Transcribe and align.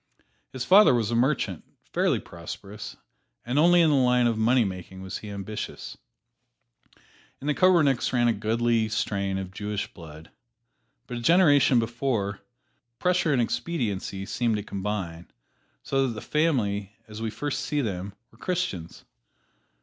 His 0.51 0.65
father 0.65 0.95
was 0.95 1.11
a 1.11 1.15
merchant, 1.15 1.63
fairly 1.93 2.19
prosperous, 2.19 2.97
and 3.45 3.59
only 3.59 3.81
in 3.81 3.91
the 3.91 3.95
line 3.95 4.25
of 4.25 4.35
money 4.35 4.65
making 4.65 5.03
was 5.03 5.19
he 5.19 5.29
ambitious. 5.29 5.95
In 7.39 7.45
the 7.45 7.53
Koppernigks 7.53 8.11
ran 8.11 8.27
a 8.27 8.33
goodly 8.33 8.89
strain 8.89 9.37
of 9.37 9.51
Jewish 9.53 9.93
blood, 9.93 10.31
but 11.05 11.17
a 11.17 11.21
generation 11.21 11.77
before, 11.77 12.39
pressure 12.97 13.31
and 13.31 13.43
expediency 13.43 14.25
seemed 14.25 14.55
to 14.55 14.63
combine, 14.63 15.29
so 15.83 16.07
that 16.07 16.13
the 16.13 16.21
family, 16.21 16.93
as 17.07 17.21
we 17.21 17.29
first 17.29 17.59
see 17.59 17.81
them, 17.81 18.15
were 18.31 18.39
Christians. 18.39 19.05